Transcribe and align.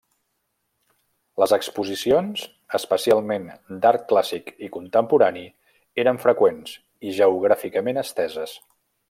Les 1.41 1.51
exposicions, 1.57 2.45
especialment 2.79 3.45
d’art 3.83 4.07
clàssic 4.13 4.51
i 4.69 4.71
contemporani, 4.79 5.45
eren 6.05 6.23
freqüents 6.25 6.75
i 7.11 7.15
geogràficament 7.21 8.03
esteses. 8.07 8.57